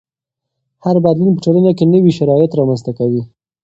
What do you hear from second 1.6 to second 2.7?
کې نوي شرایط